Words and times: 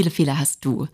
viele 0.00 0.10
Fehler 0.10 0.38
hast 0.38 0.64
du? 0.64 0.86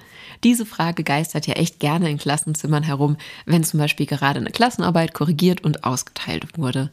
Diese 0.42 0.66
Frage 0.66 1.04
geistert 1.04 1.46
ja 1.46 1.54
echt 1.54 1.78
gerne 1.78 2.10
in 2.10 2.18
Klassenzimmern 2.18 2.82
herum, 2.82 3.16
wenn 3.44 3.62
zum 3.62 3.78
Beispiel 3.78 4.04
gerade 4.04 4.40
eine 4.40 4.50
Klassenarbeit 4.50 5.14
korrigiert 5.14 5.62
und 5.62 5.84
ausgeteilt 5.84 6.58
wurde. 6.58 6.90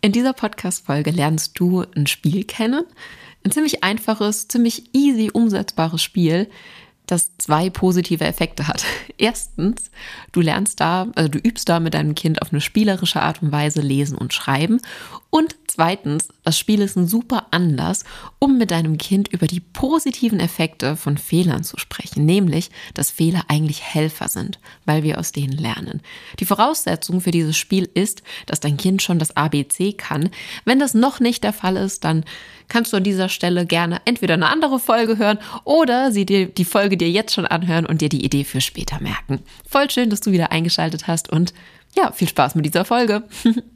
In 0.00 0.12
dieser 0.12 0.32
Podcast-Folge 0.32 1.10
lernst 1.10 1.58
du 1.58 1.84
ein 1.96 2.06
Spiel 2.06 2.44
kennen. 2.44 2.84
Ein 3.42 3.50
ziemlich 3.50 3.82
einfaches, 3.82 4.46
ziemlich 4.46 4.94
easy 4.94 5.30
umsetzbares 5.32 6.04
Spiel, 6.04 6.48
das 7.06 7.36
zwei 7.38 7.68
positive 7.68 8.24
Effekte 8.24 8.68
hat. 8.68 8.84
Erstens, 9.18 9.90
du 10.30 10.40
lernst 10.40 10.78
da, 10.78 11.08
also 11.16 11.28
du 11.28 11.38
übst 11.38 11.68
da 11.68 11.80
mit 11.80 11.94
deinem 11.94 12.14
Kind 12.14 12.42
auf 12.42 12.52
eine 12.52 12.60
spielerische 12.60 13.22
Art 13.22 13.42
und 13.42 13.50
Weise 13.50 13.80
lesen 13.80 14.16
und 14.16 14.32
schreiben. 14.32 14.80
Und 15.30 15.56
zweitens, 15.66 16.28
das 16.46 16.60
Spiel 16.60 16.80
ist 16.80 16.96
ein 16.96 17.08
super 17.08 17.48
Anlass, 17.50 18.04
um 18.38 18.56
mit 18.56 18.70
deinem 18.70 18.98
Kind 18.98 19.26
über 19.26 19.48
die 19.48 19.58
positiven 19.58 20.38
Effekte 20.38 20.96
von 20.96 21.18
Fehlern 21.18 21.64
zu 21.64 21.76
sprechen, 21.76 22.24
nämlich, 22.24 22.70
dass 22.94 23.10
Fehler 23.10 23.42
eigentlich 23.48 23.82
Helfer 23.82 24.28
sind, 24.28 24.60
weil 24.84 25.02
wir 25.02 25.18
aus 25.18 25.32
denen 25.32 25.58
lernen. 25.58 26.02
Die 26.38 26.44
Voraussetzung 26.44 27.20
für 27.20 27.32
dieses 27.32 27.56
Spiel 27.56 27.90
ist, 27.94 28.22
dass 28.46 28.60
dein 28.60 28.76
Kind 28.76 29.02
schon 29.02 29.18
das 29.18 29.36
ABC 29.36 29.94
kann. 29.94 30.30
Wenn 30.64 30.78
das 30.78 30.94
noch 30.94 31.18
nicht 31.18 31.42
der 31.42 31.52
Fall 31.52 31.76
ist, 31.76 32.04
dann 32.04 32.24
kannst 32.68 32.92
du 32.92 32.98
an 32.98 33.04
dieser 33.04 33.28
Stelle 33.28 33.66
gerne 33.66 34.00
entweder 34.04 34.34
eine 34.34 34.46
andere 34.46 34.78
Folge 34.78 35.18
hören 35.18 35.40
oder 35.64 36.12
sie 36.12 36.26
dir 36.26 36.46
die 36.46 36.64
Folge 36.64 36.96
dir 36.96 37.10
jetzt 37.10 37.34
schon 37.34 37.46
anhören 37.46 37.86
und 37.86 38.02
dir 38.02 38.08
die 38.08 38.24
Idee 38.24 38.44
für 38.44 38.60
später 38.60 39.00
merken. 39.00 39.40
Voll 39.68 39.90
schön, 39.90 40.10
dass 40.10 40.20
du 40.20 40.30
wieder 40.30 40.52
eingeschaltet 40.52 41.08
hast 41.08 41.28
und 41.28 41.52
ja, 41.96 42.12
viel 42.12 42.28
Spaß 42.28 42.54
mit 42.54 42.66
dieser 42.66 42.84
Folge. 42.84 43.24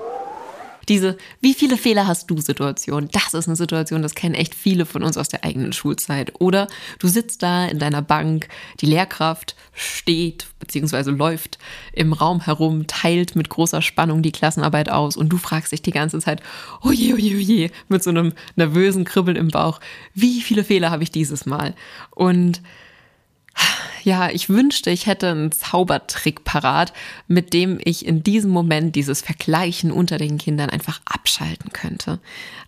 Diese 0.91 1.15
Wie 1.39 1.53
viele 1.53 1.77
Fehler 1.77 2.05
hast 2.05 2.29
du 2.29 2.41
Situation? 2.41 3.07
Das 3.13 3.33
ist 3.33 3.47
eine 3.47 3.55
Situation, 3.55 4.01
das 4.01 4.13
kennen 4.13 4.35
echt 4.35 4.53
viele 4.53 4.85
von 4.85 5.03
uns 5.03 5.15
aus 5.15 5.29
der 5.29 5.45
eigenen 5.45 5.71
Schulzeit. 5.71 6.33
Oder 6.41 6.67
du 6.99 7.07
sitzt 7.07 7.43
da 7.43 7.65
in 7.65 7.79
deiner 7.79 8.01
Bank, 8.01 8.49
die 8.81 8.87
Lehrkraft 8.87 9.55
steht 9.71 10.47
bzw. 10.59 11.11
läuft 11.11 11.59
im 11.93 12.11
Raum 12.11 12.41
herum, 12.41 12.87
teilt 12.87 13.37
mit 13.37 13.47
großer 13.47 13.81
Spannung 13.81 14.21
die 14.21 14.33
Klassenarbeit 14.33 14.89
aus 14.89 15.15
und 15.15 15.29
du 15.29 15.37
fragst 15.37 15.71
dich 15.71 15.81
die 15.81 15.91
ganze 15.91 16.19
Zeit, 16.19 16.41
oje, 16.81 17.13
oje, 17.13 17.37
oje, 17.37 17.71
mit 17.87 18.03
so 18.03 18.09
einem 18.09 18.33
nervösen 18.57 19.05
Kribbeln 19.05 19.37
im 19.37 19.47
Bauch, 19.47 19.79
wie 20.13 20.41
viele 20.41 20.65
Fehler 20.65 20.91
habe 20.91 21.03
ich 21.03 21.11
dieses 21.11 21.45
Mal? 21.45 21.73
Und 22.09 22.61
ja, 24.03 24.29
ich 24.29 24.49
wünschte, 24.49 24.89
ich 24.89 25.05
hätte 25.05 25.29
einen 25.29 25.51
Zaubertrick 25.51 26.43
parat, 26.43 26.93
mit 27.27 27.53
dem 27.53 27.79
ich 27.83 28.05
in 28.05 28.23
diesem 28.23 28.51
Moment 28.51 28.95
dieses 28.95 29.21
Vergleichen 29.21 29.91
unter 29.91 30.17
den 30.17 30.37
Kindern 30.37 30.69
einfach 30.69 31.01
abschalten 31.05 31.71
könnte. 31.71 32.19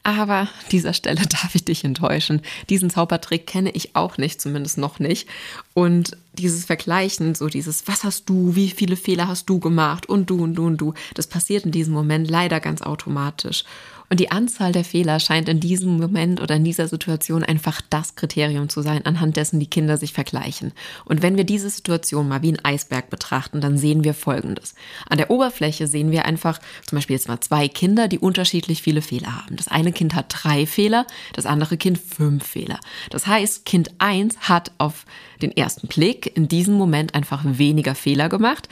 Aber 0.03 0.39
an 0.39 0.49
dieser 0.71 0.93
Stelle 0.93 1.21
darf 1.29 1.55
ich 1.55 1.65
dich 1.65 1.83
enttäuschen. 1.83 2.41
Diesen 2.69 2.89
Zaubertrick 2.89 3.47
kenne 3.47 3.71
ich 3.71 3.95
auch 3.95 4.17
nicht, 4.17 4.41
zumindest 4.41 4.77
noch 4.77 4.99
nicht. 4.99 5.27
Und 5.73 6.17
dieses 6.33 6.65
Vergleichen, 6.65 7.35
so 7.35 7.47
dieses, 7.47 7.87
was 7.87 8.03
hast 8.03 8.29
du, 8.29 8.55
wie 8.55 8.69
viele 8.69 8.95
Fehler 8.95 9.27
hast 9.27 9.49
du 9.49 9.59
gemacht 9.59 10.07
und 10.07 10.29
du 10.29 10.43
und 10.43 10.55
du 10.55 10.65
und 10.65 10.77
du, 10.77 10.93
das 11.13 11.27
passiert 11.27 11.65
in 11.65 11.71
diesem 11.71 11.93
Moment 11.93 12.29
leider 12.29 12.59
ganz 12.59 12.81
automatisch. 12.81 13.63
Und 14.09 14.19
die 14.19 14.31
Anzahl 14.31 14.71
der 14.71 14.83
Fehler 14.83 15.19
scheint 15.19 15.49
in 15.49 15.59
diesem 15.59 15.97
Moment 15.97 16.41
oder 16.41 16.55
in 16.55 16.63
dieser 16.63 16.87
Situation 16.87 17.43
einfach 17.43 17.81
das 17.89 18.15
Kriterium 18.15 18.69
zu 18.69 18.81
sein, 18.81 19.05
anhand 19.05 19.37
dessen 19.37 19.59
die 19.59 19.67
Kinder 19.67 19.97
sich 19.97 20.13
vergleichen. 20.13 20.71
Und 21.05 21.21
wenn 21.21 21.37
wir 21.37 21.43
diese 21.43 21.69
Situation 21.69 22.27
mal 22.27 22.41
wie 22.41 22.51
ein 22.51 22.63
Eisberg 22.63 23.09
betrachten, 23.09 23.61
dann 23.61 23.77
sehen 23.77 24.03
wir 24.03 24.13
Folgendes. 24.13 24.75
An 25.09 25.17
der 25.17 25.29
Oberfläche 25.29 25.87
sehen 25.87 26.11
wir 26.11 26.25
einfach 26.25 26.59
zum 26.85 26.97
Beispiel 26.97 27.15
jetzt 27.15 27.27
mal 27.27 27.39
zwei 27.39 27.67
Kinder, 27.67 28.07
die 28.07 28.19
unterschiedlich 28.19 28.81
viele 28.81 29.01
Fehler 29.01 29.35
haben. 29.35 29.55
Das 29.55 29.67
eine 29.67 29.91
Kind 29.91 30.15
hat 30.15 30.27
drei 30.29 30.65
Fehler, 30.65 31.05
das 31.33 31.45
andere 31.45 31.77
Kind 31.77 31.97
fünf 31.97 32.45
Fehler. 32.45 32.79
Das 33.09 33.27
heißt, 33.27 33.65
Kind 33.65 33.91
eins 33.99 34.37
hat 34.41 34.71
auf 34.77 35.05
den 35.43 35.55
ersten 35.55 35.87
Blick 35.87 36.35
in 36.35 36.47
diesem 36.47 36.73
Moment 36.73 37.13
einfach 37.13 37.43
weniger 37.45 37.93
Fehler 37.93 38.29
gemacht 38.29 38.67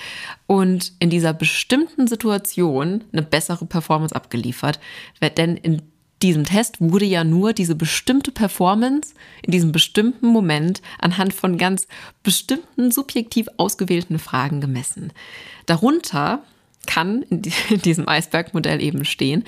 und 0.48 0.94
in 1.00 1.10
dieser 1.10 1.34
bestimmten 1.34 2.08
Situation 2.08 3.04
eine 3.12 3.22
bessere 3.22 3.66
Performance 3.66 4.16
abgeliefert. 4.16 4.80
Denn 5.38 5.58
in 5.58 5.84
diesem 6.22 6.46
Test 6.46 6.78
wurde 6.80 7.06
ja 7.06 7.24
nur 7.24 7.54
diese 7.54 7.76
bestimmte 7.76 8.32
Performance 8.32 9.14
in 9.44 9.52
diesem 9.52 9.72
bestimmten 9.72 10.28
Moment 10.28 10.82
anhand 11.00 11.34
von 11.34 11.58
ganz 11.58 11.88
bestimmten 12.24 12.92
subjektiv 12.92 13.48
ausgewählten 13.58 14.20
Fragen 14.20 14.62
gemessen. 14.62 15.12
Darunter 15.66 16.44
kann 16.88 17.24
in 17.30 17.42
diesem 17.84 18.08
Eisbergmodell 18.08 18.82
eben 18.82 19.06
stehen, 19.06 19.44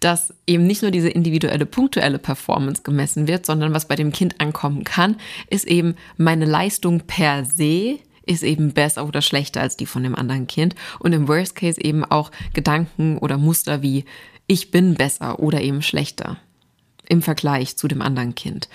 dass 0.00 0.34
eben 0.46 0.66
nicht 0.66 0.82
nur 0.82 0.90
diese 0.90 1.08
individuelle 1.08 1.66
punktuelle 1.66 2.18
Performance 2.18 2.82
gemessen 2.82 3.28
wird, 3.28 3.46
sondern 3.46 3.72
was 3.72 3.88
bei 3.88 3.96
dem 3.96 4.12
Kind 4.12 4.40
ankommen 4.40 4.84
kann, 4.84 5.16
ist 5.48 5.66
eben 5.66 5.96
meine 6.16 6.44
Leistung 6.44 7.00
per 7.00 7.44
se 7.44 7.98
ist 8.24 8.44
eben 8.44 8.72
besser 8.72 9.06
oder 9.06 9.20
schlechter 9.20 9.60
als 9.60 9.76
die 9.76 9.86
von 9.86 10.04
dem 10.04 10.14
anderen 10.14 10.46
Kind 10.46 10.76
und 11.00 11.12
im 11.12 11.26
Worst 11.26 11.56
Case 11.56 11.80
eben 11.80 12.04
auch 12.04 12.30
Gedanken 12.52 13.18
oder 13.18 13.36
Muster 13.36 13.82
wie 13.82 14.04
ich 14.46 14.70
bin 14.70 14.94
besser 14.94 15.40
oder 15.40 15.60
eben 15.60 15.82
schlechter 15.82 16.38
im 17.08 17.22
Vergleich 17.22 17.76
zu 17.76 17.88
dem 17.88 18.00
anderen 18.00 18.34
Kind. 18.34 18.68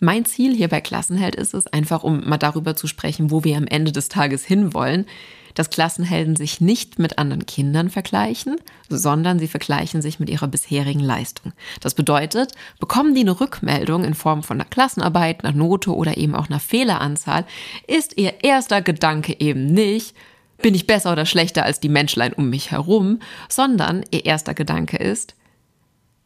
Mein 0.00 0.24
Ziel 0.24 0.54
hier 0.54 0.68
bei 0.68 0.80
Klassenheld 0.80 1.34
ist 1.34 1.54
es 1.54 1.66
einfach, 1.66 2.04
um 2.04 2.28
mal 2.28 2.38
darüber 2.38 2.76
zu 2.76 2.86
sprechen, 2.86 3.30
wo 3.30 3.42
wir 3.42 3.56
am 3.56 3.66
Ende 3.66 3.90
des 3.90 4.08
Tages 4.08 4.44
hinwollen, 4.44 5.06
dass 5.54 5.70
Klassenhelden 5.70 6.36
sich 6.36 6.60
nicht 6.60 7.00
mit 7.00 7.18
anderen 7.18 7.44
Kindern 7.44 7.90
vergleichen, 7.90 8.56
sondern 8.88 9.40
sie 9.40 9.48
vergleichen 9.48 10.00
sich 10.00 10.20
mit 10.20 10.30
ihrer 10.30 10.46
bisherigen 10.46 11.00
Leistung. 11.00 11.52
Das 11.80 11.94
bedeutet, 11.94 12.52
bekommen 12.78 13.14
die 13.14 13.22
eine 13.22 13.40
Rückmeldung 13.40 14.04
in 14.04 14.14
Form 14.14 14.44
von 14.44 14.60
einer 14.60 14.70
Klassenarbeit, 14.70 15.44
einer 15.44 15.56
Note 15.56 15.92
oder 15.92 16.16
eben 16.16 16.36
auch 16.36 16.48
einer 16.48 16.60
Fehleranzahl, 16.60 17.44
ist 17.88 18.16
ihr 18.16 18.44
erster 18.44 18.82
Gedanke 18.82 19.40
eben 19.40 19.66
nicht, 19.66 20.14
bin 20.58 20.76
ich 20.76 20.86
besser 20.86 21.12
oder 21.12 21.26
schlechter 21.26 21.64
als 21.64 21.80
die 21.80 21.88
Menschlein 21.88 22.32
um 22.32 22.50
mich 22.50 22.70
herum, 22.70 23.18
sondern 23.48 24.04
ihr 24.12 24.26
erster 24.26 24.54
Gedanke 24.54 24.96
ist, 24.96 25.34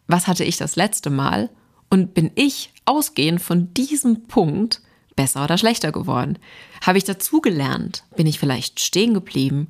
was 0.09 0.27
hatte 0.27 0.45
ich 0.45 0.59
das 0.59 0.77
letzte 0.77 1.09
Mal 1.09 1.49
und 1.89 2.13
bin 2.13 2.31
ich 2.35 2.72
ausgehend 2.85 3.41
von 3.41 3.73
diesem 3.75 4.25
Punkt 4.25 4.81
besser 5.17 5.45
oder 5.45 5.59
schlechter 5.59 5.93
geworden? 5.93 6.39
Habe 6.85 6.99
ich 6.99 7.05
dazugelernt? 7.05 8.05
Bin 8.17 8.27
ich 8.27 8.39
vielleicht 8.39 8.81
stehen 8.81 9.15
geblieben? 9.15 9.69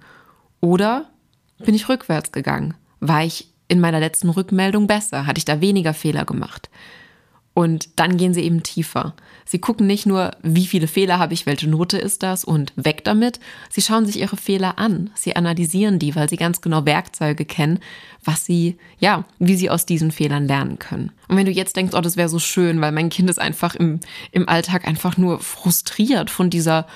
Oder 0.61 1.11
bin 1.59 1.75
ich 1.75 1.89
rückwärts 1.89 2.33
gegangen? 2.33 2.75
War 3.01 3.25
ich 3.25 3.49
in 3.69 3.81
meiner 3.81 4.01
letzten 4.01 4.29
Rückmeldung 4.29 4.87
besser? 4.87 5.27
Hatte 5.27 5.39
ich 5.39 5.45
da 5.45 5.61
weniger 5.61 5.95
Fehler 5.95 6.25
gemacht? 6.25 6.71
Und 7.55 7.91
dann 7.97 8.17
gehen 8.17 8.33
sie 8.33 8.43
eben 8.43 8.63
tiefer. 8.63 9.15
Sie 9.45 9.59
gucken 9.59 9.87
nicht 9.87 10.07
nur, 10.07 10.31
wie 10.43 10.67
viele 10.67 10.87
Fehler 10.87 11.19
habe 11.19 11.35
ich, 11.35 11.45
welche 11.45 11.69
Note 11.69 11.99
ist 11.99 12.23
das 12.23 12.45
und 12.45 12.73
weg 12.77 13.05
damit. 13.05 13.41
Sie 13.69 13.83
schauen 13.83 14.07
sich 14.07 14.21
ihre 14.21 14.39
Fehler 14.39 14.79
an. 14.79 15.11
Sie 15.15 15.37
analysieren 15.37 15.99
die, 15.99 16.17
weil 16.17 16.31
sie 16.31 16.37
ganz 16.37 16.63
genau 16.63 16.87
Werkzeuge 16.87 17.45
kennen, 17.45 17.81
was 18.25 18.47
sie, 18.47 18.79
ja, 18.99 19.25
wie 19.39 19.57
sie 19.57 19.69
aus 19.69 19.85
diesen 19.85 20.11
Fehlern 20.11 20.47
lernen 20.47 20.79
können. 20.79 21.13
Und 21.29 21.37
wenn 21.37 21.45
du 21.45 21.53
jetzt 21.53 21.77
denkst, 21.77 21.95
oh, 21.95 22.01
das 22.01 22.17
wäre 22.17 22.31
so 22.31 22.39
schön, 22.39 22.81
weil 22.81 22.93
mein 22.93 23.11
Kind 23.11 23.29
ist 23.29 23.41
einfach 23.41 23.75
im, 23.75 24.01
im 24.31 24.49
Alltag 24.49 24.87
einfach 24.87 25.19
nur 25.19 25.41
frustriert 25.41 26.31
von 26.31 26.49
dieser 26.49 26.87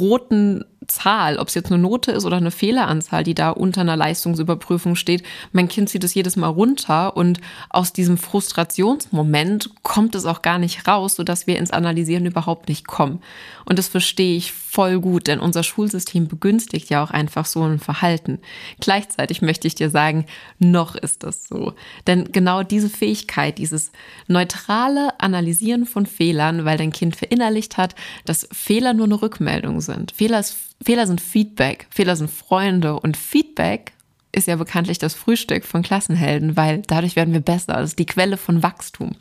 roten 0.00 0.64
Zahl, 0.86 1.38
ob 1.38 1.48
es 1.48 1.54
jetzt 1.54 1.70
eine 1.70 1.80
Note 1.80 2.12
ist 2.12 2.24
oder 2.24 2.38
eine 2.38 2.50
Fehleranzahl, 2.50 3.22
die 3.22 3.34
da 3.34 3.50
unter 3.50 3.82
einer 3.82 3.96
Leistungsüberprüfung 3.96 4.96
steht. 4.96 5.22
Mein 5.52 5.68
Kind 5.68 5.88
zieht 5.88 6.04
es 6.04 6.14
jedes 6.14 6.36
Mal 6.36 6.48
runter 6.48 7.16
und 7.16 7.40
aus 7.68 7.92
diesem 7.92 8.16
Frustrationsmoment 8.16 9.70
kommt 9.82 10.14
es 10.14 10.24
auch 10.24 10.42
gar 10.42 10.58
nicht 10.58 10.88
raus, 10.88 11.16
sodass 11.16 11.46
wir 11.46 11.58
ins 11.58 11.70
Analysieren 11.70 12.26
überhaupt 12.26 12.68
nicht 12.68 12.86
kommen. 12.86 13.20
Und 13.66 13.78
das 13.78 13.88
verstehe 13.88 14.36
ich 14.36 14.52
voll 14.70 15.00
gut, 15.00 15.26
denn 15.26 15.40
unser 15.40 15.64
Schulsystem 15.64 16.28
begünstigt 16.28 16.90
ja 16.90 17.02
auch 17.02 17.10
einfach 17.10 17.44
so 17.44 17.62
ein 17.64 17.80
Verhalten. 17.80 18.38
Gleichzeitig 18.78 19.42
möchte 19.42 19.66
ich 19.66 19.74
dir 19.74 19.90
sagen, 19.90 20.26
noch 20.60 20.94
ist 20.94 21.24
das 21.24 21.48
so. 21.48 21.74
Denn 22.06 22.30
genau 22.30 22.62
diese 22.62 22.88
Fähigkeit, 22.88 23.58
dieses 23.58 23.90
neutrale 24.28 25.18
Analysieren 25.18 25.86
von 25.86 26.06
Fehlern, 26.06 26.64
weil 26.64 26.78
dein 26.78 26.92
Kind 26.92 27.16
verinnerlicht 27.16 27.78
hat, 27.78 27.96
dass 28.24 28.48
Fehler 28.52 28.92
nur 28.92 29.06
eine 29.06 29.20
Rückmeldung 29.20 29.80
sind. 29.80 30.12
Fehler, 30.12 30.38
ist, 30.38 30.56
Fehler 30.80 31.08
sind 31.08 31.20
Feedback, 31.20 31.88
Fehler 31.90 32.14
sind 32.14 32.30
Freunde 32.30 33.00
und 33.00 33.16
Feedback 33.16 33.92
ist 34.30 34.46
ja 34.46 34.54
bekanntlich 34.54 34.98
das 34.98 35.14
Frühstück 35.14 35.64
von 35.64 35.82
Klassenhelden, 35.82 36.56
weil 36.56 36.82
dadurch 36.86 37.16
werden 37.16 37.34
wir 37.34 37.40
besser. 37.40 37.72
Das 37.72 37.90
ist 37.90 37.98
die 37.98 38.06
Quelle 38.06 38.36
von 38.36 38.62
Wachstum. 38.62 39.16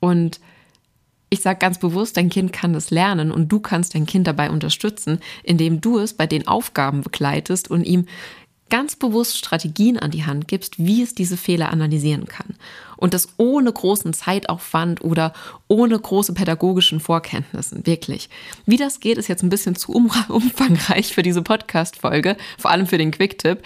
Und 0.00 0.38
ich 1.28 1.40
sage 1.40 1.58
ganz 1.58 1.78
bewusst, 1.78 2.16
dein 2.16 2.30
Kind 2.30 2.52
kann 2.52 2.74
es 2.74 2.90
lernen 2.90 3.32
und 3.32 3.50
du 3.50 3.60
kannst 3.60 3.94
dein 3.94 4.06
Kind 4.06 4.26
dabei 4.26 4.50
unterstützen, 4.50 5.20
indem 5.42 5.80
du 5.80 5.98
es 5.98 6.14
bei 6.14 6.26
den 6.26 6.46
Aufgaben 6.46 7.02
begleitest 7.02 7.70
und 7.70 7.84
ihm 7.84 8.06
ganz 8.68 8.96
bewusst 8.96 9.38
Strategien 9.38 9.98
an 9.98 10.10
die 10.10 10.24
Hand 10.24 10.48
gibst, 10.48 10.78
wie 10.78 11.02
es 11.02 11.14
diese 11.14 11.36
Fehler 11.36 11.70
analysieren 11.70 12.26
kann. 12.26 12.56
Und 12.96 13.14
das 13.14 13.28
ohne 13.36 13.72
großen 13.72 14.12
Zeitaufwand 14.12 15.04
oder 15.04 15.32
ohne 15.68 15.98
große 15.98 16.32
pädagogischen 16.32 16.98
Vorkenntnissen, 16.98 17.86
wirklich. 17.86 18.28
Wie 18.64 18.76
das 18.76 19.00
geht, 19.00 19.18
ist 19.18 19.28
jetzt 19.28 19.42
ein 19.42 19.50
bisschen 19.50 19.76
zu 19.76 19.92
umfangreich 20.28 21.14
für 21.14 21.22
diese 21.22 21.42
Podcast-Folge, 21.42 22.36
vor 22.58 22.70
allem 22.70 22.86
für 22.86 22.98
den 22.98 23.10
Quick-Tipp. 23.10 23.62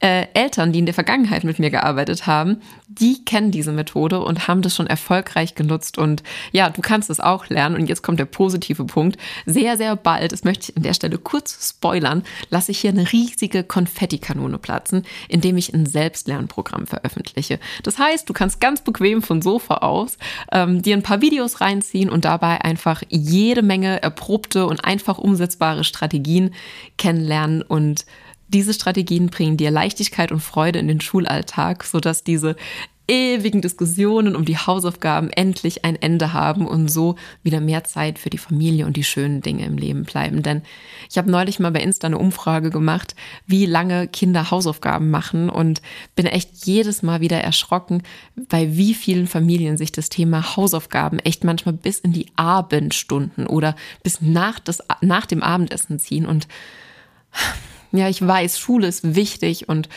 Äh, 0.00 0.26
Eltern, 0.34 0.72
die 0.72 0.78
in 0.78 0.86
der 0.86 0.94
Vergangenheit 0.94 1.44
mit 1.44 1.58
mir 1.58 1.70
gearbeitet 1.70 2.26
haben, 2.26 2.60
die 2.86 3.24
kennen 3.24 3.50
diese 3.50 3.72
Methode 3.72 4.20
und 4.20 4.46
haben 4.46 4.60
das 4.60 4.74
schon 4.74 4.86
erfolgreich 4.86 5.54
genutzt. 5.54 5.96
Und 5.96 6.22
ja, 6.52 6.68
du 6.68 6.82
kannst 6.82 7.08
es 7.08 7.18
auch 7.18 7.48
lernen. 7.48 7.76
Und 7.76 7.88
jetzt 7.88 8.02
kommt 8.02 8.20
der 8.20 8.26
positive 8.26 8.84
Punkt. 8.84 9.18
Sehr, 9.46 9.78
sehr 9.78 9.96
bald, 9.96 10.32
das 10.32 10.44
möchte 10.44 10.70
ich 10.70 10.76
an 10.76 10.82
der 10.82 10.92
Stelle 10.92 11.16
kurz 11.16 11.70
spoilern, 11.70 12.24
lasse 12.50 12.72
ich 12.72 12.78
hier 12.80 12.90
eine 12.90 13.10
riesige 13.10 13.64
Konfettikanone 13.64 14.58
platzen, 14.58 15.04
indem 15.28 15.56
ich 15.56 15.72
ein 15.72 15.86
Selbstlernprogramm 15.86 16.86
veröffentliche. 16.86 17.58
Das 17.82 17.98
heißt, 17.98 18.28
du 18.28 18.34
kannst 18.34 18.60
ganz 18.60 18.82
bequem 18.82 19.22
von 19.22 19.40
Sofa 19.40 19.78
aus 19.78 20.18
ähm, 20.52 20.82
dir 20.82 20.96
ein 20.96 21.02
paar 21.02 21.22
Videos 21.22 21.62
reinziehen 21.62 22.10
und 22.10 22.26
dabei 22.26 22.60
einfach 22.62 23.02
jede 23.08 23.62
Menge 23.62 24.02
erprobte 24.02 24.66
und 24.66 24.84
einfach 24.84 25.16
umsetzbare 25.16 25.84
Strategien 25.84 26.54
kennenlernen 26.98 27.62
und 27.62 28.04
diese 28.48 28.74
Strategien 28.74 29.28
bringen 29.28 29.56
dir 29.56 29.70
Leichtigkeit 29.70 30.32
und 30.32 30.40
Freude 30.40 30.78
in 30.78 30.88
den 30.88 31.00
Schulalltag, 31.00 31.84
sodass 31.84 32.24
diese 32.24 32.56
ewigen 33.08 33.60
Diskussionen 33.60 34.34
um 34.34 34.44
die 34.44 34.58
Hausaufgaben 34.58 35.30
endlich 35.30 35.84
ein 35.84 35.94
Ende 35.94 36.32
haben 36.32 36.66
und 36.66 36.90
so 36.90 37.14
wieder 37.42 37.60
mehr 37.60 37.84
Zeit 37.84 38.18
für 38.18 38.30
die 38.30 38.38
Familie 38.38 38.86
und 38.86 38.96
die 38.96 39.04
schönen 39.04 39.42
Dinge 39.42 39.64
im 39.64 39.78
Leben 39.78 40.04
bleiben. 40.04 40.42
Denn 40.42 40.62
ich 41.08 41.16
habe 41.16 41.30
neulich 41.30 41.60
mal 41.60 41.70
bei 41.70 41.80
Insta 41.80 42.06
eine 42.06 42.18
Umfrage 42.18 42.70
gemacht, 42.70 43.14
wie 43.46 43.66
lange 43.66 44.08
Kinder 44.08 44.50
Hausaufgaben 44.50 45.10
machen 45.10 45.50
und 45.50 45.82
bin 46.16 46.26
echt 46.26 46.66
jedes 46.66 47.02
Mal 47.02 47.20
wieder 47.20 47.40
erschrocken, 47.40 48.02
bei 48.48 48.76
wie 48.76 48.94
vielen 48.94 49.28
Familien 49.28 49.76
sich 49.76 49.92
das 49.92 50.08
Thema 50.08 50.56
Hausaufgaben 50.56 51.20
echt 51.20 51.44
manchmal 51.44 51.74
bis 51.74 52.00
in 52.00 52.12
die 52.12 52.26
Abendstunden 52.34 53.46
oder 53.46 53.76
bis 54.02 54.20
nach, 54.20 54.58
das, 54.58 54.82
nach 55.00 55.26
dem 55.26 55.42
Abendessen 55.42 56.00
ziehen 56.00 56.26
und 56.26 56.48
ja, 57.96 58.08
ich 58.08 58.26
weiß, 58.26 58.58
Schule 58.58 58.86
ist 58.86 59.14
wichtig 59.14 59.68
und 59.68 59.88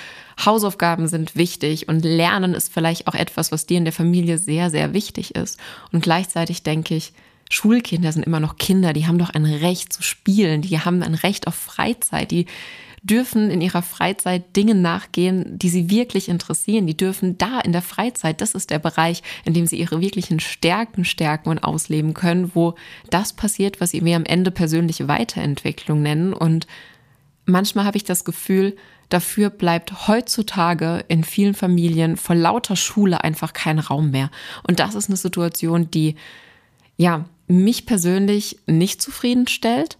Hausaufgaben 0.43 1.07
sind 1.07 1.35
wichtig 1.35 1.87
und 1.87 2.03
Lernen 2.03 2.53
ist 2.53 2.71
vielleicht 2.71 3.07
auch 3.07 3.15
etwas, 3.15 3.51
was 3.51 3.65
dir 3.65 3.77
in 3.77 3.85
der 3.85 3.93
Familie 3.93 4.37
sehr, 4.37 4.69
sehr 4.69 4.93
wichtig 4.93 5.35
ist. 5.35 5.59
Und 5.91 6.01
gleichzeitig 6.01 6.63
denke 6.63 6.95
ich, 6.95 7.13
Schulkinder 7.49 8.11
sind 8.11 8.25
immer 8.25 8.39
noch 8.39 8.57
Kinder, 8.57 8.93
die 8.93 9.07
haben 9.07 9.17
doch 9.17 9.31
ein 9.31 9.45
Recht 9.45 9.91
zu 9.91 10.03
spielen, 10.03 10.61
die 10.61 10.79
haben 10.79 11.01
ein 11.01 11.15
Recht 11.15 11.47
auf 11.47 11.55
Freizeit, 11.55 12.29
die 12.29 12.45
dürfen 13.01 13.49
in 13.49 13.61
ihrer 13.61 13.81
Freizeit 13.81 14.55
Dinge 14.55 14.75
nachgehen, 14.75 15.57
die 15.57 15.69
sie 15.69 15.89
wirklich 15.89 16.29
interessieren. 16.29 16.87
Die 16.87 16.97
dürfen 16.97 17.37
da 17.37 17.59
in 17.59 17.71
der 17.71 17.81
Freizeit, 17.81 18.41
das 18.41 18.53
ist 18.53 18.69
der 18.69 18.79
Bereich, 18.79 19.23
in 19.45 19.53
dem 19.53 19.67
sie 19.67 19.77
ihre 19.77 20.01
wirklichen 20.01 20.39
Stärken 20.39 21.05
stärken 21.05 21.49
und 21.49 21.59
ausleben 21.59 22.13
können, 22.13 22.51
wo 22.53 22.75
das 23.09 23.33
passiert, 23.33 23.81
was 23.81 23.93
wir 23.93 24.15
am 24.15 24.25
Ende 24.25 24.51
persönliche 24.51 25.07
Weiterentwicklung 25.07 26.01
nennen 26.01 26.33
und 26.33 26.67
manchmal 27.49 27.85
habe 27.85 27.97
ich 27.97 28.03
das 28.03 28.23
Gefühl, 28.23 28.75
dafür 29.09 29.49
bleibt 29.49 30.07
heutzutage 30.07 31.03
in 31.07 31.23
vielen 31.23 31.53
Familien 31.53 32.15
vor 32.15 32.35
lauter 32.35 32.75
Schule 32.75 33.23
einfach 33.23 33.53
kein 33.53 33.79
Raum 33.79 34.11
mehr. 34.11 34.29
Und 34.67 34.79
das 34.79 34.95
ist 34.95 35.09
eine 35.09 35.17
Situation, 35.17 35.91
die 35.91 36.15
ja 36.97 37.25
mich 37.47 37.85
persönlich 37.85 38.59
nicht 38.67 39.01
zufriedenstellt 39.01 39.97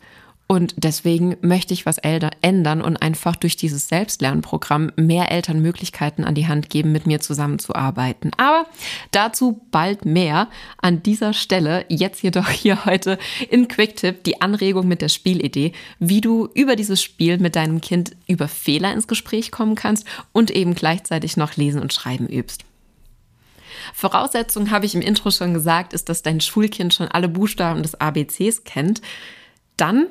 und 0.51 0.73
deswegen 0.77 1.37
möchte 1.41 1.75
ich 1.75 1.85
was 1.85 1.99
ändern 1.99 2.81
und 2.81 2.97
einfach 2.97 3.35
durch 3.35 3.55
dieses 3.55 3.87
Selbstlernprogramm 3.87 4.91
mehr 4.95 5.31
Eltern 5.31 5.61
Möglichkeiten 5.61 6.23
an 6.23 6.33
die 6.33 6.47
Hand 6.47 6.71
geben, 6.71 6.91
mit 6.91 7.05
mir 7.05 7.19
zusammenzuarbeiten. 7.21 8.31
Aber 8.35 8.65
dazu 9.11 9.61
bald 9.69 10.05
mehr. 10.05 10.47
An 10.81 11.03
dieser 11.03 11.33
Stelle 11.33 11.85
jetzt 11.87 12.23
jedoch 12.23 12.49
hier 12.49 12.83
heute 12.85 13.19
in 13.51 13.67
Quicktip 13.67 14.23
die 14.23 14.41
Anregung 14.41 14.87
mit 14.87 15.03
der 15.03 15.09
Spielidee, 15.09 15.71
wie 15.99 16.19
du 16.19 16.49
über 16.55 16.75
dieses 16.75 17.03
Spiel 17.03 17.37
mit 17.37 17.55
deinem 17.55 17.79
Kind 17.79 18.15
über 18.27 18.47
Fehler 18.47 18.91
ins 18.91 19.07
Gespräch 19.07 19.51
kommen 19.51 19.75
kannst 19.75 20.07
und 20.31 20.49
eben 20.49 20.73
gleichzeitig 20.73 21.37
noch 21.37 21.57
lesen 21.57 21.79
und 21.79 21.93
schreiben 21.93 22.25
übst. 22.25 22.65
Voraussetzung 23.93 24.71
habe 24.71 24.87
ich 24.87 24.95
im 24.95 25.01
Intro 25.01 25.29
schon 25.29 25.53
gesagt, 25.53 25.93
ist, 25.93 26.09
dass 26.09 26.23
dein 26.23 26.41
Schulkind 26.41 26.91
schon 26.91 27.07
alle 27.07 27.29
Buchstaben 27.29 27.83
des 27.83 28.01
ABCs 28.01 28.63
kennt. 28.63 29.03
Dann 29.77 30.07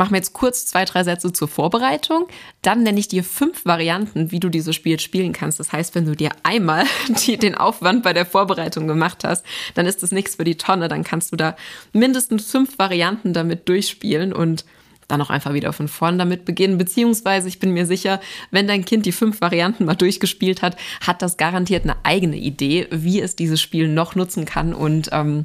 machen 0.00 0.12
wir 0.12 0.16
jetzt 0.16 0.32
kurz 0.32 0.64
zwei, 0.64 0.86
drei 0.86 1.04
Sätze 1.04 1.30
zur 1.30 1.46
Vorbereitung. 1.46 2.26
Dann 2.62 2.82
nenne 2.82 2.98
ich 2.98 3.06
dir 3.06 3.22
fünf 3.22 3.66
Varianten, 3.66 4.30
wie 4.30 4.40
du 4.40 4.48
dieses 4.48 4.74
Spiel 4.74 4.98
spielen 4.98 5.34
kannst. 5.34 5.60
Das 5.60 5.72
heißt, 5.72 5.94
wenn 5.94 6.06
du 6.06 6.16
dir 6.16 6.30
einmal 6.42 6.86
die, 7.26 7.36
den 7.36 7.54
Aufwand 7.54 8.02
bei 8.02 8.14
der 8.14 8.24
Vorbereitung 8.24 8.88
gemacht 8.88 9.24
hast, 9.24 9.44
dann 9.74 9.84
ist 9.84 10.02
das 10.02 10.10
nichts 10.10 10.36
für 10.36 10.44
die 10.44 10.56
Tonne. 10.56 10.88
Dann 10.88 11.04
kannst 11.04 11.32
du 11.32 11.36
da 11.36 11.54
mindestens 11.92 12.50
fünf 12.50 12.78
Varianten 12.78 13.34
damit 13.34 13.68
durchspielen 13.68 14.32
und 14.32 14.64
dann 15.06 15.20
auch 15.20 15.28
einfach 15.28 15.52
wieder 15.52 15.74
von 15.74 15.88
vorn 15.88 16.18
damit 16.18 16.46
beginnen. 16.46 16.78
Beziehungsweise 16.78 17.48
ich 17.48 17.58
bin 17.58 17.72
mir 17.72 17.84
sicher, 17.84 18.20
wenn 18.50 18.66
dein 18.66 18.86
Kind 18.86 19.04
die 19.04 19.12
fünf 19.12 19.42
Varianten 19.42 19.84
mal 19.84 19.96
durchgespielt 19.96 20.62
hat, 20.62 20.76
hat 21.02 21.20
das 21.20 21.36
garantiert 21.36 21.84
eine 21.84 21.96
eigene 22.04 22.36
Idee, 22.36 22.86
wie 22.90 23.20
es 23.20 23.36
dieses 23.36 23.60
Spiel 23.60 23.88
noch 23.88 24.14
nutzen 24.14 24.46
kann. 24.46 24.72
Und 24.72 25.10
ähm, 25.12 25.44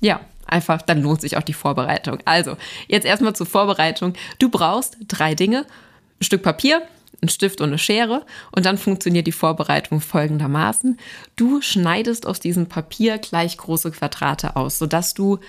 ja, 0.00 0.20
einfach, 0.54 0.80
dann 0.80 1.02
lohnt 1.02 1.20
sich 1.20 1.36
auch 1.36 1.42
die 1.42 1.52
Vorbereitung. 1.52 2.18
Also, 2.24 2.56
jetzt 2.88 3.04
erstmal 3.04 3.34
zur 3.34 3.46
Vorbereitung. 3.46 4.14
Du 4.38 4.48
brauchst 4.48 4.96
drei 5.08 5.34
Dinge. 5.34 5.66
Ein 6.20 6.24
Stück 6.24 6.42
Papier, 6.42 6.82
ein 7.20 7.28
Stift 7.28 7.60
und 7.60 7.68
eine 7.68 7.78
Schere 7.78 8.24
und 8.52 8.64
dann 8.66 8.78
funktioniert 8.78 9.26
die 9.26 9.32
Vorbereitung 9.32 10.00
folgendermaßen. 10.00 10.98
Du 11.36 11.60
schneidest 11.60 12.26
aus 12.26 12.38
diesem 12.38 12.66
Papier 12.66 13.18
gleich 13.18 13.56
große 13.56 13.90
Quadrate 13.90 14.54
aus, 14.54 14.78
sodass 14.78 15.12
du, 15.14 15.40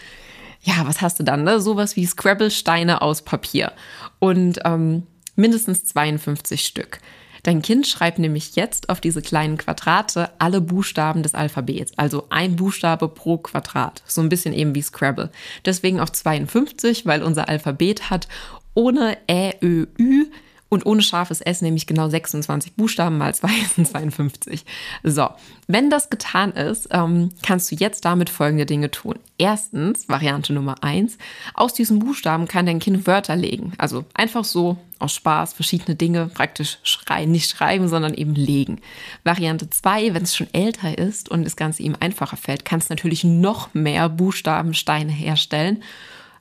ja, 0.61 0.87
was 0.87 1.01
hast 1.01 1.19
du 1.19 1.23
dann? 1.23 1.43
Ne? 1.43 1.61
Sowas 1.61 1.95
wie 1.95 2.05
Scrabble-Steine 2.05 3.01
aus 3.03 3.21
Papier 3.21 3.73
und 4.19 4.59
ähm, 4.65 5.03
mindestens 5.35 5.85
52 5.85 6.65
Stück. 6.65 6.99
Dein 7.45 7.61
Kind 7.61 7.85
schreibt 7.85 8.17
nämlich 8.17 8.55
jetzt 8.55 8.89
auf 8.89 8.99
diese 8.99 9.21
kleinen 9.21 9.59
Quadrate 9.59 10.31
alle 10.39 10.61
Buchstaben 10.61 11.21
des 11.21 11.35
Alphabets, 11.35 11.91
also 11.95 12.25
ein 12.31 12.55
Buchstabe 12.55 13.07
pro 13.07 13.37
Quadrat, 13.37 14.01
so 14.07 14.21
ein 14.21 14.29
bisschen 14.29 14.51
eben 14.51 14.73
wie 14.73 14.81
Scrabble. 14.81 15.29
Deswegen 15.63 15.99
auch 15.99 16.09
52, 16.09 17.05
weil 17.05 17.21
unser 17.21 17.47
Alphabet 17.47 18.09
hat 18.09 18.27
ohne 18.73 19.19
Ä, 19.29 19.53
Ö, 19.61 19.85
Ü 19.99 20.25
und 20.69 20.85
ohne 20.85 21.01
scharfes 21.01 21.41
S 21.41 21.61
nämlich 21.61 21.85
genau 21.85 22.09
26 22.09 22.73
Buchstaben 22.73 23.17
mal 23.17 23.33
2 23.33 23.47
sind 23.75 23.87
52. 23.87 24.65
So, 25.03 25.29
wenn 25.67 25.89
das 25.89 26.09
getan 26.09 26.51
ist, 26.51 26.89
ähm, 26.91 27.29
kannst 27.43 27.71
du 27.71 27.75
jetzt 27.75 28.05
damit 28.05 28.29
folgende 28.29 28.65
Dinge 28.65 28.91
tun. 28.91 29.19
Erstens, 29.37 30.09
Variante 30.09 30.53
Nummer 30.53 30.83
1, 30.83 31.17
aus 31.53 31.73
diesen 31.73 31.99
Buchstaben 31.99 32.47
kann 32.47 32.65
dein 32.65 32.79
Kind 32.79 33.05
Wörter 33.07 33.35
legen. 33.35 33.73
Also 33.77 34.05
einfach 34.13 34.43
so 34.43 34.77
aus 34.97 35.13
Spaß 35.13 35.53
verschiedene 35.53 35.95
Dinge 35.95 36.27
praktisch 36.27 36.79
schreiben, 36.83 37.31
nicht 37.31 37.49
schreiben, 37.49 37.87
sondern 37.87 38.13
eben 38.13 38.33
legen. 38.33 38.79
Variante 39.23 39.69
2, 39.69 40.13
wenn 40.13 40.23
es 40.23 40.35
schon 40.35 40.53
älter 40.53 40.97
ist 40.97 41.29
und 41.29 41.43
das 41.43 41.55
Ganze 41.55 41.83
ihm 41.83 41.95
einfacher 41.99 42.37
fällt, 42.37 42.65
kannst 42.65 42.89
du 42.89 42.93
natürlich 42.93 43.23
noch 43.23 43.73
mehr 43.73 44.09
Buchstabensteine 44.09 45.11
herstellen. 45.11 45.83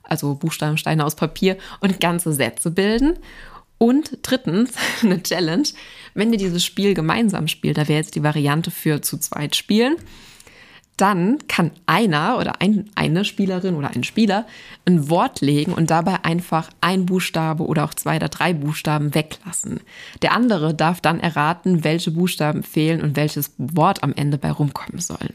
Also 0.03 0.35
Buchstabensteine 0.35 1.03
aus 1.03 1.15
Papier 1.15 1.57
und 1.79 1.99
ganze 1.99 2.31
Sätze 2.31 2.71
bilden. 2.71 3.17
Und 3.77 4.19
drittens, 4.21 4.71
eine 5.01 5.21
Challenge, 5.21 5.67
wenn 6.13 6.31
ihr 6.31 6.39
dieses 6.39 6.63
Spiel 6.63 6.93
gemeinsam 6.93 7.47
spielt, 7.47 7.77
da 7.77 7.87
wäre 7.87 7.99
jetzt 7.99 8.15
die 8.15 8.23
Variante 8.23 8.71
für 8.71 9.01
zu 9.01 9.17
zweit 9.17 9.55
spielen, 9.55 9.97
dann 10.97 11.39
kann 11.47 11.71
einer 11.85 12.37
oder 12.39 12.61
ein, 12.61 12.89
eine 12.95 13.25
Spielerin 13.25 13.75
oder 13.75 13.91
ein 13.91 14.03
Spieler 14.03 14.45
ein 14.85 15.09
Wort 15.09 15.41
legen 15.41 15.73
und 15.73 15.89
dabei 15.89 16.23
einfach 16.23 16.69
ein 16.79 17.05
Buchstabe 17.05 17.65
oder 17.65 17.83
auch 17.83 17.93
zwei 17.93 18.15
oder 18.17 18.29
drei 18.29 18.53
Buchstaben 18.53 19.13
weglassen. 19.13 19.81
Der 20.21 20.31
andere 20.31 20.73
darf 20.73 21.01
dann 21.01 21.19
erraten, 21.19 21.83
welche 21.83 22.11
Buchstaben 22.11 22.63
fehlen 22.63 23.01
und 23.01 23.15
welches 23.15 23.51
Wort 23.57 24.03
am 24.03 24.13
Ende 24.13 24.37
bei 24.37 24.51
rumkommen 24.51 25.01
soll. 25.01 25.29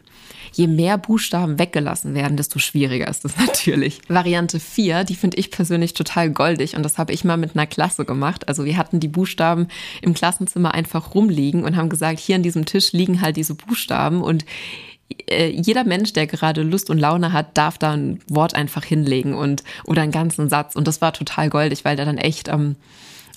Je 0.52 0.66
mehr 0.66 0.98
Buchstaben 0.98 1.58
weggelassen 1.58 2.14
werden, 2.14 2.36
desto 2.36 2.58
schwieriger 2.58 3.08
ist 3.08 3.24
es 3.24 3.36
natürlich. 3.46 4.00
Variante 4.08 4.60
4, 4.60 5.04
die 5.04 5.14
finde 5.14 5.36
ich 5.36 5.50
persönlich 5.50 5.94
total 5.94 6.30
goldig 6.30 6.74
und 6.76 6.82
das 6.82 6.98
habe 6.98 7.12
ich 7.12 7.24
mal 7.24 7.36
mit 7.36 7.54
einer 7.54 7.66
Klasse 7.66 8.04
gemacht. 8.04 8.48
Also 8.48 8.64
wir 8.64 8.76
hatten 8.76 9.00
die 9.00 9.08
Buchstaben 9.08 9.68
im 10.00 10.14
Klassenzimmer 10.14 10.74
einfach 10.74 11.14
rumliegen 11.14 11.64
und 11.64 11.76
haben 11.76 11.88
gesagt, 11.88 12.18
hier 12.18 12.36
an 12.36 12.42
diesem 12.42 12.64
Tisch 12.64 12.92
liegen 12.92 13.20
halt 13.20 13.36
diese 13.36 13.54
Buchstaben 13.54 14.22
und 14.22 14.44
jeder 15.50 15.84
Mensch, 15.84 16.12
der 16.12 16.26
gerade 16.26 16.62
Lust 16.62 16.90
und 16.90 16.98
Laune 16.98 17.32
hat, 17.32 17.56
darf 17.56 17.78
da 17.78 17.92
ein 17.92 18.20
Wort 18.28 18.54
einfach 18.54 18.84
hinlegen 18.84 19.34
und 19.34 19.62
oder 19.84 20.02
einen 20.02 20.12
ganzen 20.12 20.48
Satz. 20.48 20.76
Und 20.76 20.88
das 20.88 21.00
war 21.00 21.12
total 21.12 21.50
goldig, 21.50 21.84
weil 21.84 21.96
der 21.96 22.04
dann 22.06 22.18
echt 22.18 22.48
ähm, 22.48 22.76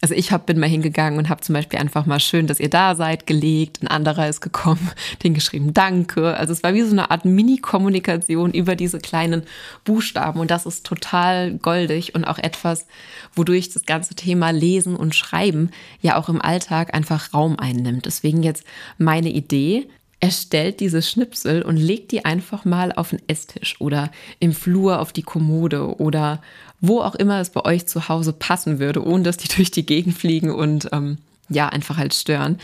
Also 0.02 0.16
ich 0.16 0.32
hab, 0.32 0.46
bin 0.46 0.60
mal 0.60 0.68
hingegangen 0.68 1.18
und 1.18 1.30
habe 1.30 1.42
zum 1.42 1.54
Beispiel 1.54 1.80
einfach 1.80 2.06
mal 2.06 2.20
schön, 2.20 2.46
dass 2.48 2.60
ihr 2.60 2.70
da 2.70 2.96
seid, 2.96 3.26
gelegt. 3.26 3.82
Ein 3.82 3.88
anderer 3.88 4.28
ist 4.28 4.42
gekommen, 4.42 4.92
den 5.24 5.34
geschrieben 5.34 5.74
Danke. 5.74 6.36
Also 6.36 6.52
es 6.52 6.64
war 6.64 6.74
wie 6.74 6.82
so 6.82 6.92
eine 6.92 7.10
Art 7.10 7.26
Mini-Kommunikation 7.26 8.52
über 8.52 8.76
diese 8.76 9.00
kleinen 9.00 9.44
Buchstaben. 9.86 10.40
Und 10.40 10.52
das 10.52 10.66
ist 10.66 10.86
total 10.86 11.54
goldig 11.54 12.16
und 12.16 12.26
auch 12.26 12.38
etwas, 12.38 12.86
wodurch 13.34 13.70
das 13.70 13.86
ganze 13.86 14.16
Thema 14.16 14.52
Lesen 14.52 14.96
und 14.96 15.16
Schreiben 15.16 15.70
ja 16.02 16.18
auch 16.18 16.28
im 16.28 16.42
Alltag 16.42 16.94
einfach 16.94 17.34
Raum 17.34 17.58
einnimmt. 17.58 18.06
Deswegen 18.06 18.44
jetzt 18.44 18.66
meine 18.98 19.30
Idee, 19.30 19.88
erstellt 20.24 20.80
diese 20.80 21.02
Schnipsel 21.02 21.64
und 21.64 21.76
legt 21.76 22.14
die 22.14 22.24
einfach 22.24 22.64
mal 22.64 22.94
auf 22.94 23.10
den 23.10 23.22
Esstisch 23.28 23.76
oder 23.82 24.10
im 24.40 24.54
Flur 24.54 25.02
auf 25.02 25.12
die 25.12 25.22
Kommode 25.22 26.00
oder 26.00 26.42
wo 26.80 27.02
auch 27.02 27.16
immer 27.16 27.42
es 27.42 27.50
bei 27.50 27.66
euch 27.66 27.88
zu 27.88 28.08
Hause 28.08 28.32
passen 28.32 28.80
würde, 28.80 29.06
ohne 29.06 29.24
dass 29.24 29.36
die 29.36 29.50
durch 29.54 29.70
die 29.70 29.86
Gegend 29.86 30.18
fliegen 30.18 30.50
und 30.50 30.88
ähm, 30.94 31.18
ja, 31.50 31.68
einfach 31.68 31.98
halt 31.98 32.14
stören. 32.14 32.58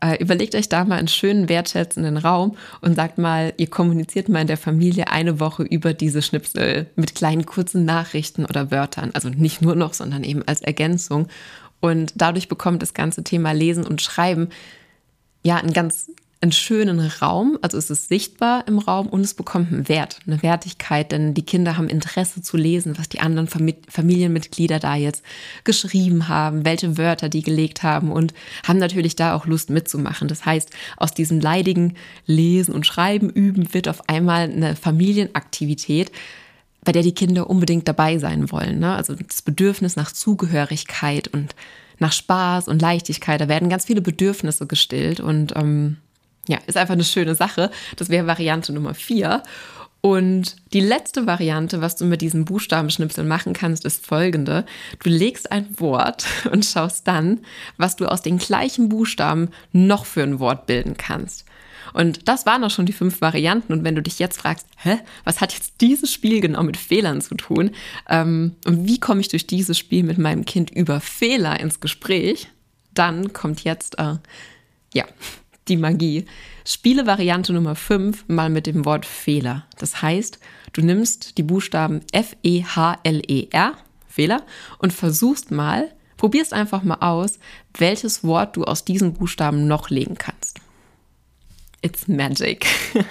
Äh, 0.00 0.22
überlegt 0.22 0.54
euch 0.54 0.68
da 0.68 0.84
mal 0.84 1.00
einen 1.00 1.08
schönen, 1.08 1.48
wertschätzenden 1.48 2.16
Raum 2.16 2.56
und 2.80 2.94
sagt 2.94 3.18
mal, 3.18 3.54
ihr 3.56 3.66
kommuniziert 3.66 4.28
mal 4.28 4.42
in 4.42 4.46
der 4.46 4.56
Familie 4.56 5.08
eine 5.08 5.40
Woche 5.40 5.64
über 5.64 5.92
diese 5.92 6.22
Schnipsel 6.22 6.86
mit 6.94 7.16
kleinen 7.16 7.44
kurzen 7.44 7.84
Nachrichten 7.84 8.44
oder 8.44 8.70
Wörtern. 8.70 9.10
Also 9.14 9.30
nicht 9.30 9.62
nur 9.62 9.74
noch, 9.74 9.94
sondern 9.94 10.22
eben 10.22 10.44
als 10.46 10.60
Ergänzung. 10.60 11.26
Und 11.80 12.12
dadurch 12.14 12.46
bekommt 12.46 12.82
das 12.82 12.94
ganze 12.94 13.24
Thema 13.24 13.50
Lesen 13.50 13.84
und 13.84 14.00
Schreiben 14.00 14.50
ja 15.42 15.56
einen 15.56 15.72
ganz 15.72 16.08
einen 16.42 16.52
schönen 16.52 17.00
Raum, 17.00 17.58
also 17.60 17.76
es 17.76 17.90
ist 17.90 18.08
sichtbar 18.08 18.66
im 18.66 18.78
Raum 18.78 19.08
und 19.08 19.20
es 19.20 19.34
bekommt 19.34 19.70
einen 19.70 19.90
Wert, 19.90 20.20
eine 20.26 20.42
Wertigkeit, 20.42 21.12
denn 21.12 21.34
die 21.34 21.44
Kinder 21.44 21.76
haben 21.76 21.90
Interesse 21.90 22.40
zu 22.40 22.56
lesen, 22.56 22.96
was 22.96 23.10
die 23.10 23.20
anderen 23.20 23.46
Familienmitglieder 23.46 24.78
da 24.78 24.94
jetzt 24.94 25.22
geschrieben 25.64 26.28
haben, 26.28 26.64
welche 26.64 26.96
Wörter 26.96 27.28
die 27.28 27.42
gelegt 27.42 27.82
haben 27.82 28.10
und 28.10 28.32
haben 28.66 28.78
natürlich 28.78 29.16
da 29.16 29.34
auch 29.34 29.44
Lust 29.44 29.68
mitzumachen. 29.68 30.28
Das 30.28 30.46
heißt, 30.46 30.70
aus 30.96 31.12
diesem 31.12 31.40
leidigen 31.40 31.94
Lesen 32.24 32.74
und 32.74 32.86
Schreiben 32.86 33.28
üben 33.28 33.74
wird 33.74 33.86
auf 33.86 34.08
einmal 34.08 34.44
eine 34.44 34.76
Familienaktivität, 34.76 36.10
bei 36.82 36.92
der 36.92 37.02
die 37.02 37.14
Kinder 37.14 37.50
unbedingt 37.50 37.86
dabei 37.86 38.16
sein 38.16 38.50
wollen. 38.50 38.78
Ne? 38.78 38.94
Also 38.94 39.14
das 39.14 39.42
Bedürfnis 39.42 39.96
nach 39.96 40.10
Zugehörigkeit 40.10 41.28
und 41.28 41.54
nach 41.98 42.12
Spaß 42.12 42.68
und 42.68 42.80
Leichtigkeit, 42.80 43.42
da 43.42 43.48
werden 43.48 43.68
ganz 43.68 43.84
viele 43.84 44.00
Bedürfnisse 44.00 44.66
gestillt 44.66 45.20
und 45.20 45.52
ähm, 45.54 45.98
ja, 46.50 46.58
ist 46.66 46.76
einfach 46.76 46.94
eine 46.94 47.04
schöne 47.04 47.34
Sache. 47.34 47.70
Das 47.96 48.08
wäre 48.08 48.26
Variante 48.26 48.72
Nummer 48.72 48.94
vier. 48.94 49.42
Und 50.00 50.56
die 50.72 50.80
letzte 50.80 51.26
Variante, 51.26 51.80
was 51.80 51.94
du 51.94 52.06
mit 52.06 52.22
diesen 52.22 52.44
Buchstabenschnipseln 52.44 53.28
machen 53.28 53.52
kannst, 53.52 53.84
ist 53.84 54.04
folgende. 54.04 54.64
Du 55.02 55.10
legst 55.10 55.52
ein 55.52 55.78
Wort 55.78 56.26
und 56.50 56.64
schaust 56.64 57.06
dann, 57.06 57.40
was 57.76 57.96
du 57.96 58.06
aus 58.06 58.22
den 58.22 58.38
gleichen 58.38 58.88
Buchstaben 58.88 59.50
noch 59.72 60.06
für 60.06 60.22
ein 60.22 60.40
Wort 60.40 60.66
bilden 60.66 60.96
kannst. 60.96 61.44
Und 61.92 62.28
das 62.28 62.46
waren 62.46 62.64
auch 62.64 62.70
schon 62.70 62.86
die 62.86 62.92
fünf 62.92 63.20
Varianten. 63.20 63.72
Und 63.72 63.84
wenn 63.84 63.94
du 63.94 64.02
dich 64.02 64.18
jetzt 64.18 64.40
fragst, 64.40 64.66
hä, 64.76 64.98
was 65.24 65.40
hat 65.40 65.52
jetzt 65.52 65.80
dieses 65.80 66.12
Spiel 66.12 66.40
genau 66.40 66.62
mit 66.62 66.76
Fehlern 66.76 67.20
zu 67.20 67.34
tun? 67.36 67.70
Ähm, 68.08 68.56
und 68.66 68.86
wie 68.86 68.98
komme 68.98 69.20
ich 69.20 69.28
durch 69.28 69.46
dieses 69.46 69.78
Spiel 69.78 70.02
mit 70.02 70.18
meinem 70.18 70.44
Kind 70.44 70.70
über 70.70 71.00
Fehler 71.00 71.60
ins 71.60 71.80
Gespräch? 71.80 72.48
Dann 72.94 73.32
kommt 73.32 73.64
jetzt, 73.64 73.98
äh, 73.98 74.16
ja, 74.94 75.04
die 75.70 75.76
Magie. 75.76 76.26
Spiele 76.66 77.06
Variante 77.06 77.52
Nummer 77.52 77.74
5 77.74 78.24
mal 78.28 78.50
mit 78.50 78.66
dem 78.66 78.84
Wort 78.84 79.06
Fehler. 79.06 79.66
Das 79.78 80.02
heißt, 80.02 80.38
du 80.72 80.82
nimmst 80.82 81.38
die 81.38 81.42
Buchstaben 81.42 82.00
F-E-H-L-E-R, 82.12 83.74
Fehler, 84.08 84.42
und 84.78 84.92
versuchst 84.92 85.50
mal, 85.50 85.90
probierst 86.16 86.52
einfach 86.52 86.82
mal 86.82 86.98
aus, 87.00 87.38
welches 87.78 88.24
Wort 88.24 88.56
du 88.56 88.64
aus 88.64 88.84
diesen 88.84 89.14
Buchstaben 89.14 89.66
noch 89.66 89.88
legen 89.88 90.16
kannst. 90.18 90.60
It's 91.80 92.08
magic. 92.08 92.66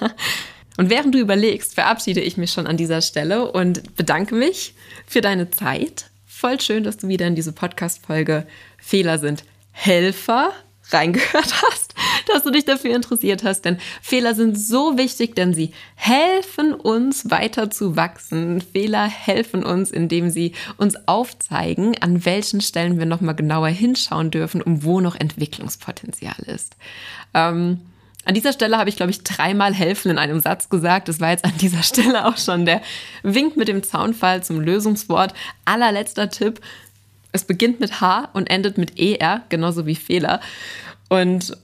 Und 0.77 0.89
während 0.89 1.13
du 1.13 1.19
überlegst, 1.19 1.73
verabschiede 1.73 2.21
ich 2.21 2.37
mich 2.37 2.53
schon 2.53 2.65
an 2.65 2.77
dieser 2.77 3.01
Stelle 3.01 3.51
und 3.51 3.97
bedanke 3.97 4.33
mich 4.33 4.75
für 5.05 5.19
deine 5.19 5.51
Zeit. 5.51 6.05
Voll 6.25 6.61
schön, 6.61 6.85
dass 6.85 6.95
du 6.95 7.09
wieder 7.09 7.27
in 7.27 7.35
diese 7.35 7.51
Podcast-Folge 7.51 8.47
Fehler 8.77 9.19
sind 9.19 9.43
Helfer 9.73 10.53
reingehört 10.91 11.61
hast 11.63 11.88
dass 12.33 12.43
du 12.43 12.51
dich 12.51 12.65
dafür 12.65 12.95
interessiert 12.95 13.43
hast, 13.43 13.65
denn 13.65 13.77
Fehler 14.01 14.35
sind 14.35 14.59
so 14.59 14.97
wichtig, 14.97 15.35
denn 15.35 15.53
sie 15.53 15.71
helfen 15.95 16.73
uns 16.73 17.29
weiter 17.29 17.69
zu 17.69 17.95
wachsen. 17.95 18.61
Fehler 18.61 19.07
helfen 19.07 19.63
uns, 19.63 19.91
indem 19.91 20.29
sie 20.29 20.53
uns 20.77 20.95
aufzeigen, 21.07 21.95
an 22.01 22.25
welchen 22.25 22.61
Stellen 22.61 22.99
wir 22.99 23.05
nochmal 23.05 23.35
genauer 23.35 23.69
hinschauen 23.69 24.31
dürfen, 24.31 24.61
um 24.61 24.83
wo 24.83 25.01
noch 25.01 25.15
Entwicklungspotenzial 25.15 26.39
ist. 26.45 26.75
Ähm, 27.33 27.79
an 28.25 28.35
dieser 28.35 28.53
Stelle 28.53 28.77
habe 28.77 28.89
ich, 28.89 28.95
glaube 28.95 29.11
ich, 29.11 29.23
dreimal 29.23 29.73
helfen 29.73 30.11
in 30.11 30.17
einem 30.17 30.39
Satz 30.39 30.69
gesagt. 30.69 31.07
Das 31.07 31.19
war 31.19 31.31
jetzt 31.31 31.45
an 31.45 31.57
dieser 31.59 31.83
Stelle 31.83 32.25
auch 32.25 32.37
schon 32.37 32.65
der 32.65 32.81
Wink 33.23 33.57
mit 33.57 33.67
dem 33.67 33.81
Zaunfall 33.81 34.43
zum 34.43 34.59
Lösungswort. 34.59 35.33
Allerletzter 35.65 36.29
Tipp. 36.29 36.61
Es 37.31 37.43
beginnt 37.43 37.79
mit 37.79 38.01
H 38.01 38.29
und 38.33 38.49
endet 38.49 38.77
mit 38.77 38.99
ER, 38.99 39.41
genauso 39.49 39.85
wie 39.85 39.95
Fehler. 39.95 40.41
Und 41.09 41.57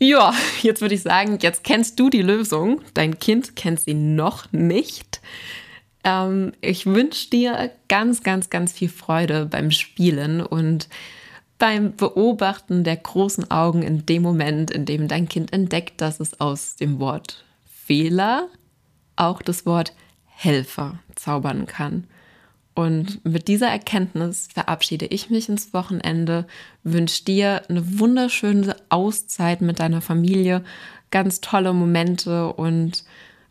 ja, 0.00 0.32
jetzt 0.62 0.80
würde 0.80 0.94
ich 0.94 1.02
sagen, 1.02 1.38
jetzt 1.40 1.62
kennst 1.62 2.00
du 2.00 2.10
die 2.10 2.22
Lösung. 2.22 2.80
Dein 2.94 3.18
Kind 3.18 3.54
kennt 3.54 3.80
sie 3.80 3.94
noch 3.94 4.50
nicht. 4.52 5.20
Ähm, 6.02 6.52
ich 6.60 6.86
wünsche 6.86 7.28
dir 7.30 7.70
ganz, 7.88 8.22
ganz, 8.22 8.50
ganz 8.50 8.72
viel 8.72 8.88
Freude 8.88 9.46
beim 9.46 9.70
Spielen 9.70 10.40
und 10.40 10.88
beim 11.58 11.94
Beobachten 11.94 12.84
der 12.84 12.96
großen 12.96 13.50
Augen 13.50 13.82
in 13.82 14.06
dem 14.06 14.22
Moment, 14.22 14.70
in 14.70 14.86
dem 14.86 15.08
dein 15.08 15.28
Kind 15.28 15.52
entdeckt, 15.52 16.00
dass 16.00 16.18
es 16.18 16.40
aus 16.40 16.76
dem 16.76 16.98
Wort 16.98 17.44
Fehler 17.84 18.48
auch 19.16 19.42
das 19.42 19.66
Wort 19.66 19.92
Helfer 20.24 20.98
zaubern 21.14 21.66
kann. 21.66 22.06
Und 22.74 23.24
mit 23.24 23.48
dieser 23.48 23.68
Erkenntnis 23.68 24.48
verabschiede 24.52 25.06
ich 25.06 25.28
mich 25.28 25.48
ins 25.48 25.74
Wochenende, 25.74 26.46
wünsche 26.82 27.24
dir 27.24 27.62
eine 27.68 27.98
wunderschöne 27.98 28.76
Auszeit 28.88 29.60
mit 29.60 29.80
deiner 29.80 30.00
Familie, 30.00 30.64
ganz 31.10 31.40
tolle 31.40 31.72
Momente 31.72 32.52
und 32.52 33.04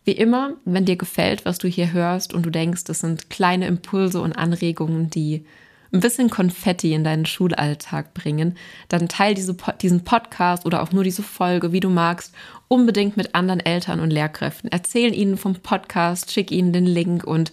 wie 0.05 0.13
immer, 0.13 0.55
wenn 0.65 0.85
dir 0.85 0.95
gefällt, 0.95 1.45
was 1.45 1.57
du 1.57 1.67
hier 1.67 1.91
hörst 1.91 2.33
und 2.33 2.45
du 2.45 2.49
denkst, 2.49 2.85
das 2.85 2.99
sind 2.99 3.29
kleine 3.29 3.67
Impulse 3.67 4.21
und 4.21 4.33
Anregungen, 4.33 5.09
die 5.09 5.45
ein 5.91 5.99
bisschen 5.99 6.29
Konfetti 6.29 6.93
in 6.93 7.03
deinen 7.03 7.25
Schulalltag 7.25 8.13
bringen, 8.13 8.55
dann 8.87 9.07
teil 9.07 9.33
diese, 9.33 9.55
diesen 9.81 10.03
Podcast 10.03 10.65
oder 10.65 10.83
auch 10.83 10.91
nur 10.91 11.03
diese 11.03 11.23
Folge, 11.23 11.71
wie 11.71 11.79
du 11.79 11.89
magst, 11.89 12.33
unbedingt 12.67 13.17
mit 13.17 13.35
anderen 13.35 13.59
Eltern 13.59 13.99
und 13.99 14.11
Lehrkräften. 14.11 14.71
Erzähl 14.71 15.13
ihnen 15.13 15.37
vom 15.37 15.55
Podcast, 15.55 16.31
schick 16.31 16.51
ihnen 16.51 16.73
den 16.73 16.85
Link 16.85 17.23
und 17.23 17.51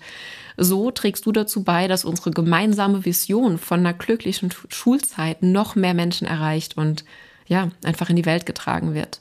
so 0.57 0.91
trägst 0.91 1.27
du 1.27 1.33
dazu 1.33 1.63
bei, 1.63 1.89
dass 1.89 2.05
unsere 2.05 2.31
gemeinsame 2.31 3.05
Vision 3.05 3.59
von 3.59 3.81
einer 3.81 3.93
glücklichen 3.93 4.53
Schulzeit 4.69 5.43
noch 5.43 5.75
mehr 5.75 5.95
Menschen 5.95 6.27
erreicht 6.27 6.77
und 6.77 7.05
ja, 7.47 7.71
einfach 7.85 8.11
in 8.11 8.17
die 8.17 8.27
Welt 8.27 8.47
getragen 8.47 8.95
wird. 8.95 9.21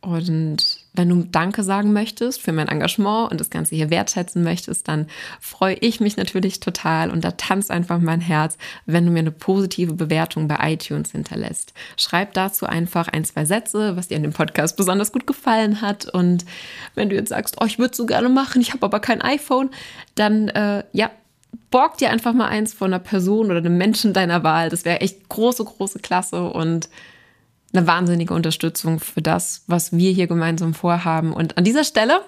Und 0.00 0.78
wenn 0.94 1.08
du 1.08 1.24
Danke 1.24 1.62
sagen 1.64 1.92
möchtest 1.92 2.40
für 2.40 2.52
mein 2.52 2.68
Engagement 2.68 3.30
und 3.30 3.40
das 3.40 3.50
Ganze 3.50 3.74
hier 3.74 3.90
wertschätzen 3.90 4.42
möchtest, 4.44 4.86
dann 4.86 5.06
freue 5.40 5.74
ich 5.74 6.00
mich 6.00 6.16
natürlich 6.16 6.60
total 6.60 7.10
und 7.10 7.24
da 7.24 7.32
tanzt 7.32 7.70
einfach 7.70 7.98
mein 7.98 8.20
Herz, 8.20 8.56
wenn 8.84 9.04
du 9.04 9.10
mir 9.10 9.20
eine 9.20 9.32
positive 9.32 9.94
Bewertung 9.94 10.48
bei 10.48 10.72
iTunes 10.72 11.12
hinterlässt. 11.12 11.72
Schreib 11.96 12.34
dazu 12.34 12.66
einfach 12.66 13.08
ein, 13.08 13.24
zwei 13.24 13.44
Sätze, 13.44 13.96
was 13.96 14.08
dir 14.08 14.16
an 14.16 14.22
dem 14.22 14.32
Podcast 14.32 14.76
besonders 14.76 15.12
gut 15.12 15.26
gefallen 15.26 15.80
hat. 15.80 16.08
Und 16.08 16.44
wenn 16.94 17.08
du 17.08 17.16
jetzt 17.16 17.30
sagst, 17.30 17.56
oh, 17.60 17.66
ich 17.66 17.78
würde 17.78 17.90
es 17.90 17.96
so 17.96 18.06
gerne 18.06 18.28
machen, 18.28 18.60
ich 18.60 18.72
habe 18.72 18.84
aber 18.84 19.00
kein 19.00 19.22
iPhone, 19.22 19.70
dann 20.14 20.48
äh, 20.48 20.84
ja, 20.92 21.10
borg 21.70 21.98
dir 21.98 22.10
einfach 22.10 22.32
mal 22.32 22.48
eins 22.48 22.74
von 22.74 22.92
einer 22.92 23.02
Person 23.02 23.46
oder 23.46 23.58
einem 23.58 23.76
Menschen 23.76 24.12
deiner 24.12 24.44
Wahl. 24.44 24.70
Das 24.70 24.84
wäre 24.84 25.00
echt 25.00 25.28
große, 25.28 25.64
große 25.64 25.98
Klasse 25.98 26.44
und 26.50 26.88
eine 27.76 27.86
wahnsinnige 27.86 28.34
Unterstützung 28.34 29.00
für 29.00 29.22
das, 29.22 29.62
was 29.66 29.92
wir 29.92 30.12
hier 30.12 30.26
gemeinsam 30.26 30.74
vorhaben. 30.74 31.32
Und 31.32 31.58
an 31.58 31.64
dieser 31.64 31.84
Stelle 31.84 32.22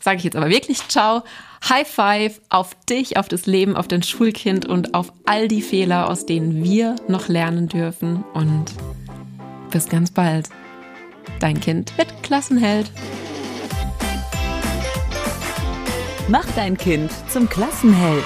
sage 0.00 0.18
ich 0.18 0.24
jetzt 0.24 0.36
aber 0.36 0.48
wirklich 0.48 0.86
Ciao, 0.88 1.22
High 1.68 1.88
Five 1.88 2.40
auf 2.48 2.74
dich, 2.88 3.16
auf 3.16 3.28
das 3.28 3.46
Leben, 3.46 3.76
auf 3.76 3.88
dein 3.88 4.02
Schulkind 4.02 4.66
und 4.66 4.94
auf 4.94 5.12
all 5.26 5.48
die 5.48 5.62
Fehler, 5.62 6.08
aus 6.08 6.26
denen 6.26 6.64
wir 6.64 6.96
noch 7.08 7.28
lernen 7.28 7.68
dürfen. 7.68 8.24
Und 8.34 8.66
bis 9.70 9.88
ganz 9.88 10.10
bald. 10.10 10.48
Dein 11.40 11.60
Kind 11.60 11.96
wird 11.96 12.22
Klassenheld. 12.22 12.90
Mach 16.28 16.46
dein 16.56 16.76
Kind 16.76 17.10
zum 17.28 17.48
Klassenheld. 17.48 18.24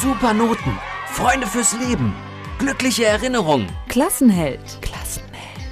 Super 0.00 0.32
Noten, 0.32 0.78
Freunde 1.06 1.46
fürs 1.46 1.74
Leben, 1.78 2.14
glückliche 2.58 3.04
Erinnerungen. 3.04 3.66
Klassenheld. 3.88 4.78